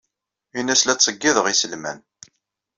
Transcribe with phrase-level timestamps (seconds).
[0.57, 1.99] Ini-as la ttṣeyyideɣ iselman.